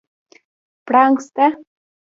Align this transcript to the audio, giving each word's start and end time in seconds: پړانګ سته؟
پړانګ 0.85 1.15
سته؟ 1.25 1.45